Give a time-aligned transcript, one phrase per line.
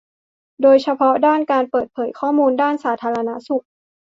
[0.61, 3.65] โดยเฉพาะด้านการเปิดเผยข้อมูลด้านสาธารณสุข